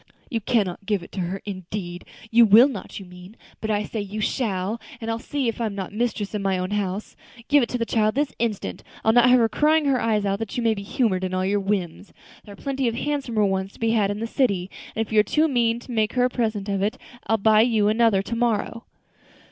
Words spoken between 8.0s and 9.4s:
this instant; I'll not have